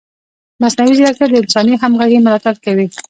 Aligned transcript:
مصنوعي 0.61 0.93
ځیرکتیا 0.97 1.27
د 1.29 1.33
انساني 1.41 1.73
همغږۍ 1.81 2.19
ملاتړ 2.25 2.55
کوي. 2.65 2.87